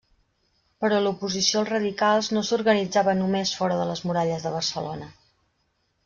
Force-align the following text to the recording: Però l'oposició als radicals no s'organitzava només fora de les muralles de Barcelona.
Però 0.83 1.01
l'oposició 1.01 1.59
als 1.59 1.67
radicals 1.73 2.29
no 2.37 2.41
s'organitzava 2.47 3.15
només 3.19 3.51
fora 3.59 3.77
de 3.81 3.85
les 3.91 4.01
muralles 4.11 4.47
de 4.47 4.55
Barcelona. 4.55 5.11